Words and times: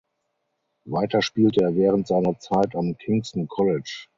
Weiter 0.87 1.21
spielte 1.21 1.61
er 1.61 1.75
während 1.75 2.07
seiner 2.07 2.35
Zeit 2.39 2.75
am 2.75 2.97
Kingston 2.97 3.47
College. 3.47 4.07